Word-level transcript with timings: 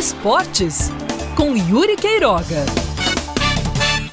Esportes, 0.00 0.90
com 1.36 1.54
Yuri 1.54 1.94
Queiroga. 1.94 2.64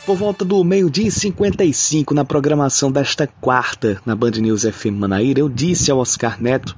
Por 0.05 0.17
volta 0.17 0.43
do 0.43 0.61
meio-dia 0.61 1.07
e 1.07 1.11
55, 1.11 2.13
na 2.13 2.25
programação 2.25 2.91
desta 2.91 3.25
quarta, 3.25 3.97
na 4.05 4.13
Band 4.13 4.31
News 4.31 4.63
FM 4.63 4.97
Manaíra, 4.99 5.39
eu 5.39 5.47
disse 5.47 5.89
ao 5.89 5.99
Oscar 5.99 6.43
Neto 6.43 6.75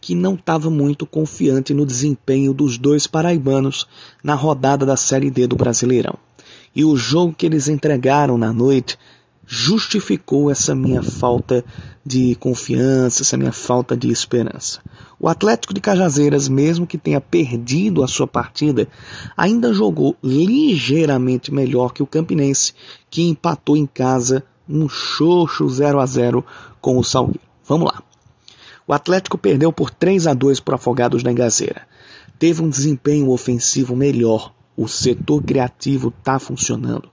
que 0.00 0.14
não 0.14 0.34
estava 0.34 0.70
muito 0.70 1.04
confiante 1.04 1.74
no 1.74 1.84
desempenho 1.84 2.54
dos 2.54 2.78
dois 2.78 3.04
paraibanos 3.04 3.84
na 4.22 4.34
rodada 4.34 4.86
da 4.86 4.96
Série 4.96 5.28
D 5.28 5.48
do 5.48 5.56
Brasileirão. 5.56 6.14
E 6.72 6.84
o 6.84 6.96
jogo 6.96 7.34
que 7.36 7.46
eles 7.46 7.66
entregaram 7.66 8.38
na 8.38 8.52
noite 8.52 8.96
justificou 9.46 10.50
essa 10.50 10.74
minha 10.74 11.02
falta 11.02 11.64
de 12.04 12.34
confiança, 12.36 13.22
essa 13.22 13.36
minha 13.36 13.52
falta 13.52 13.96
de 13.96 14.10
esperança. 14.10 14.80
O 15.18 15.28
Atlético 15.28 15.74
de 15.74 15.80
Cajazeiras, 15.80 16.48
mesmo 16.48 16.86
que 16.86 16.98
tenha 16.98 17.20
perdido 17.20 18.02
a 18.02 18.08
sua 18.08 18.26
partida, 18.26 18.88
ainda 19.36 19.72
jogou 19.72 20.16
ligeiramente 20.22 21.52
melhor 21.52 21.92
que 21.92 22.02
o 22.02 22.06
Campinense, 22.06 22.72
que 23.10 23.22
empatou 23.22 23.76
em 23.76 23.86
casa 23.86 24.44
um 24.68 24.88
xoxo 24.88 25.68
0 25.68 26.00
a 26.00 26.06
0 26.06 26.44
com 26.80 26.98
o 26.98 27.04
Salgueiro. 27.04 27.40
Vamos 27.64 27.92
lá. 27.92 28.02
O 28.86 28.92
Atlético 28.92 29.38
perdeu 29.38 29.72
por 29.72 29.90
3 29.90 30.26
a 30.26 30.34
2 30.34 30.60
para 30.60 30.76
Afogados 30.76 31.22
da 31.22 31.30
Engazeira. 31.30 31.86
Teve 32.38 32.62
um 32.62 32.68
desempenho 32.68 33.30
ofensivo 33.30 33.94
melhor. 33.94 34.52
O 34.76 34.88
setor 34.88 35.42
criativo 35.42 36.12
está 36.18 36.38
funcionando 36.38 37.11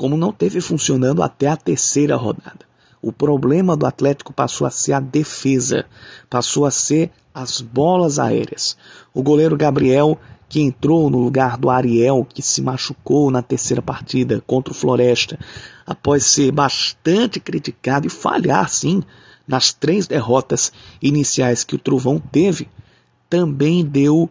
como 0.00 0.16
não 0.16 0.32
teve 0.32 0.62
funcionando 0.62 1.22
até 1.22 1.46
a 1.46 1.58
terceira 1.58 2.16
rodada. 2.16 2.64
O 3.02 3.12
problema 3.12 3.76
do 3.76 3.84
Atlético 3.84 4.32
passou 4.32 4.66
a 4.66 4.70
ser 4.70 4.94
a 4.94 4.98
defesa, 4.98 5.84
passou 6.30 6.64
a 6.64 6.70
ser 6.70 7.10
as 7.34 7.60
bolas 7.60 8.18
aéreas. 8.18 8.78
O 9.12 9.22
goleiro 9.22 9.58
Gabriel, 9.58 10.18
que 10.48 10.62
entrou 10.62 11.10
no 11.10 11.18
lugar 11.18 11.58
do 11.58 11.68
Ariel, 11.68 12.26
que 12.26 12.40
se 12.40 12.62
machucou 12.62 13.30
na 13.30 13.42
terceira 13.42 13.82
partida 13.82 14.42
contra 14.46 14.72
o 14.72 14.74
Floresta, 14.74 15.38
após 15.86 16.24
ser 16.24 16.50
bastante 16.50 17.38
criticado 17.38 18.06
e 18.06 18.10
falhar, 18.10 18.70
sim, 18.70 19.02
nas 19.46 19.70
três 19.70 20.06
derrotas 20.06 20.72
iniciais 21.02 21.62
que 21.62 21.74
o 21.74 21.78
Trovão 21.78 22.18
teve, 22.18 22.70
também 23.28 23.84
deu 23.84 24.30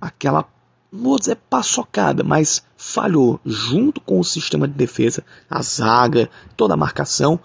aquela 0.00 0.44
vou 0.92 1.18
dizer 1.18 1.36
paçocada, 1.48 2.24
mas 2.24 2.62
falhou 2.76 3.40
junto 3.44 4.00
com 4.00 4.18
o 4.18 4.24
sistema 4.24 4.66
de 4.66 4.74
defesa, 4.74 5.24
a 5.48 5.62
zaga, 5.62 6.30
toda 6.56 6.74
a 6.74 6.76
marcação, 6.76 7.38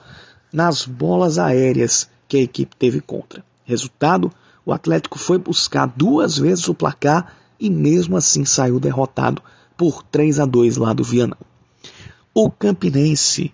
nas 0.51 0.85
bolas 0.85 1.37
aéreas 1.37 2.09
que 2.27 2.37
a 2.37 2.41
equipe 2.41 2.75
teve 2.75 3.01
contra. 3.01 3.43
Resultado: 3.63 4.31
o 4.65 4.71
Atlético 4.71 5.17
foi 5.19 5.37
buscar 5.37 5.85
duas 5.85 6.37
vezes 6.37 6.67
o 6.67 6.73
placar 6.73 7.35
e 7.59 7.69
mesmo 7.69 8.17
assim 8.17 8.45
saiu 8.45 8.79
derrotado 8.79 9.41
por 9.77 10.03
3 10.03 10.39
a 10.39 10.45
2 10.45 10.77
lá 10.77 10.93
do 10.93 11.03
Vianão. 11.03 11.37
O 12.33 12.49
Campinense, 12.49 13.53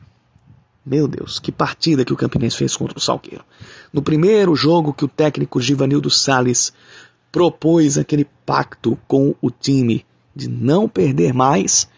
meu 0.85 1.07
Deus, 1.07 1.39
que 1.39 1.51
partida 1.51 2.05
que 2.05 2.13
o 2.13 2.17
Campinense 2.17 2.57
fez 2.57 2.75
contra 2.75 2.97
o 2.97 3.01
Salgueiro. 3.01 3.43
No 3.91 4.01
primeiro 4.01 4.55
jogo 4.55 4.93
que 4.93 5.05
o 5.05 5.09
técnico 5.09 5.59
Givanildo 5.59 6.09
Sales 6.09 6.73
propôs 7.31 7.97
aquele 7.97 8.25
pacto 8.45 8.97
com 9.08 9.35
o 9.41 9.49
time 9.49 10.05
de 10.35 10.47
não 10.47 10.88
perder 10.88 11.33
mais, 11.33 11.89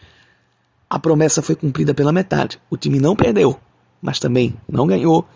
a 0.89 0.99
promessa 0.99 1.41
foi 1.41 1.55
cumprida 1.55 1.93
pela 1.93 2.11
metade. 2.11 2.59
O 2.69 2.77
time 2.77 2.99
não 2.99 3.15
perdeu, 3.15 3.59
mas 4.01 4.19
também 4.19 4.55
não 4.67 4.87
ganhou 4.87 5.27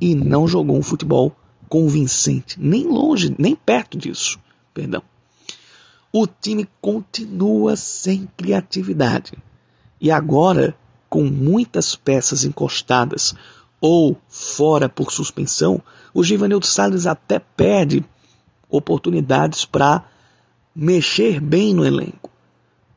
e 0.00 0.14
não 0.14 0.48
jogou 0.48 0.76
um 0.76 0.82
futebol 0.82 1.34
convincente, 1.68 2.60
nem 2.60 2.86
longe, 2.86 3.34
nem 3.38 3.54
perto 3.54 3.96
disso. 3.96 4.38
Perdão. 4.72 5.02
O 6.12 6.26
time 6.26 6.68
continua 6.80 7.76
sem 7.76 8.28
criatividade. 8.36 9.32
E 10.00 10.10
agora, 10.10 10.76
com 11.08 11.24
muitas 11.24 11.96
peças 11.96 12.44
encostadas 12.44 13.34
ou 13.80 14.16
fora 14.28 14.88
por 14.88 15.12
suspensão, 15.12 15.82
o 16.12 16.22
Givanildo 16.22 16.66
Salles 16.66 17.06
até 17.06 17.38
perde 17.38 18.04
oportunidades 18.68 19.64
para 19.64 20.04
mexer 20.74 21.40
bem 21.40 21.74
no 21.74 21.84
elenco. 21.84 22.30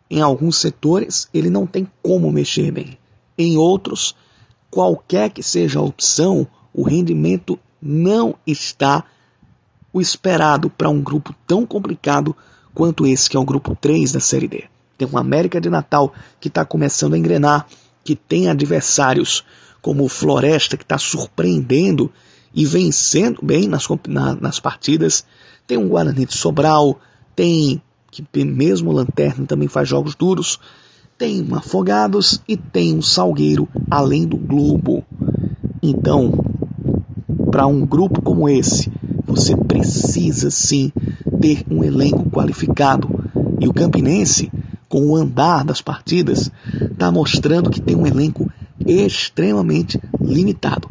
Em 0.09 0.21
alguns 0.21 0.57
setores, 0.57 1.27
ele 1.33 1.49
não 1.49 1.67
tem 1.67 1.87
como 2.01 2.31
mexer 2.31 2.71
bem. 2.71 2.97
Em 3.37 3.57
outros, 3.57 4.15
qualquer 4.71 5.29
que 5.29 5.43
seja 5.43 5.79
a 5.79 5.83
opção, 5.83 6.47
o 6.73 6.83
rendimento 6.83 7.59
não 7.81 8.35
está 8.45 9.03
o 9.91 10.01
esperado 10.01 10.69
para 10.69 10.89
um 10.89 11.01
grupo 11.01 11.35
tão 11.45 11.65
complicado 11.65 12.35
quanto 12.73 13.05
esse, 13.05 13.29
que 13.29 13.35
é 13.35 13.39
o 13.39 13.45
grupo 13.45 13.75
3 13.75 14.11
da 14.11 14.19
Série 14.19 14.47
D. 14.47 14.63
Tem 14.97 15.07
uma 15.07 15.21
América 15.21 15.59
de 15.59 15.69
Natal 15.69 16.13
que 16.39 16.47
está 16.47 16.65
começando 16.65 17.13
a 17.13 17.17
engrenar, 17.17 17.67
que 18.03 18.15
tem 18.15 18.49
adversários 18.49 19.43
como 19.81 20.03
o 20.03 20.09
Floresta, 20.09 20.77
que 20.77 20.83
está 20.83 20.97
surpreendendo 20.97 22.11
e 22.57 22.65
vencendo 22.65 23.37
bem 23.43 23.67
nas, 23.67 23.87
na, 24.07 24.33
nas 24.33 24.59
partidas. 24.59 25.23
Tem 25.67 25.77
um 25.77 25.89
Guarani 25.89 26.25
de 26.25 26.35
Sobral, 26.35 26.99
tem 27.35 27.79
que 28.09 28.25
mesmo 28.43 28.91
Lanterna 28.91 29.45
também 29.45 29.67
faz 29.67 29.87
jogos 29.87 30.15
duros. 30.15 30.59
Tem 31.19 31.39
um 31.39 31.53
Afogados 31.53 32.41
e 32.47 32.57
tem 32.57 32.95
um 32.95 33.01
Salgueiro, 33.01 33.67
além 33.91 34.25
do 34.25 34.37
Globo. 34.37 35.03
Então, 35.83 36.33
para 37.51 37.67
um 37.67 37.85
grupo 37.85 38.23
como 38.23 38.49
esse, 38.49 38.91
você 39.23 39.55
precisa 39.55 40.49
sim 40.49 40.91
ter 41.39 41.63
um 41.69 41.83
elenco 41.83 42.27
qualificado. 42.31 43.07
E 43.59 43.67
o 43.67 43.73
Campinense, 43.73 44.51
com 44.89 45.05
o 45.05 45.15
andar 45.15 45.63
das 45.63 45.79
partidas, 45.79 46.49
está 46.91 47.11
mostrando 47.11 47.69
que 47.69 47.81
tem 47.81 47.95
um 47.95 48.07
elenco 48.07 48.51
extremamente 48.83 49.99
limitado. 50.19 50.89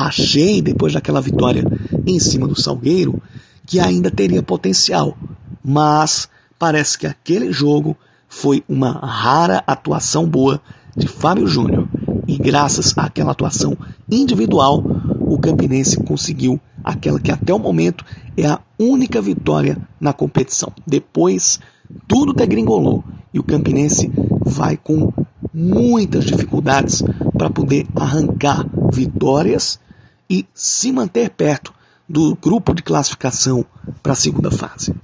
Achei, 0.00 0.62
depois 0.62 0.92
daquela 0.92 1.20
vitória 1.20 1.64
em 2.06 2.20
cima 2.20 2.46
do 2.46 2.54
Salgueiro, 2.54 3.20
que 3.66 3.80
ainda 3.80 4.12
teria 4.12 4.40
potencial, 4.40 5.18
mas 5.60 6.28
parece 6.56 6.96
que 6.96 7.04
aquele 7.04 7.52
jogo 7.52 7.96
foi 8.28 8.62
uma 8.68 8.92
rara 8.92 9.60
atuação 9.66 10.24
boa 10.24 10.62
de 10.96 11.08
Fábio 11.08 11.48
Júnior. 11.48 11.88
E 12.28 12.38
graças 12.38 12.96
àquela 12.96 13.32
atuação 13.32 13.76
individual, 14.08 14.84
o 15.18 15.36
Campinense 15.36 15.96
conseguiu 16.04 16.60
aquela 16.84 17.18
que 17.18 17.32
até 17.32 17.52
o 17.52 17.58
momento 17.58 18.04
é 18.36 18.46
a 18.46 18.60
única 18.78 19.20
vitória 19.20 19.76
na 20.00 20.12
competição. 20.12 20.72
Depois, 20.86 21.58
tudo 22.06 22.32
degringolou 22.32 23.02
e 23.34 23.40
o 23.40 23.42
Campinense 23.42 24.12
vai 24.46 24.76
com 24.76 25.12
muitas 25.52 26.24
dificuldades 26.24 27.02
para 27.36 27.50
poder 27.50 27.84
arrancar 27.96 28.64
vitórias 28.92 29.80
e 30.28 30.46
se 30.54 30.92
manter 30.92 31.30
perto 31.30 31.72
do 32.08 32.34
grupo 32.36 32.74
de 32.74 32.82
classificação 32.82 33.64
para 34.02 34.12
a 34.12 34.16
segunda 34.16 34.50
fase. 34.50 34.94